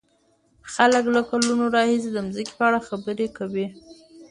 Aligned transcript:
خلک 0.73 1.03
له 1.15 1.21
کلونو 1.29 1.63
راهيسې 1.75 2.09
د 2.13 2.17
ځمکې 2.35 2.53
په 2.57 2.63
اړه 2.67 2.79
خبرې 2.87 3.27
کوي. 3.37 3.67